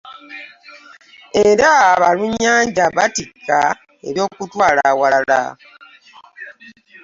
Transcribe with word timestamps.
Era 1.47 1.67
abalunnyanja 1.91 2.83
battika 2.97 3.59
ebyokutwala 4.07 4.81
awalala. 4.91 5.41